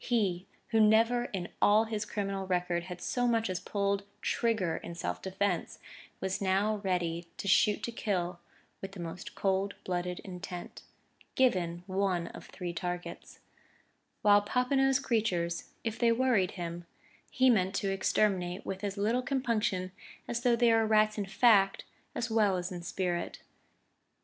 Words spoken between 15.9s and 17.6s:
they worried him, he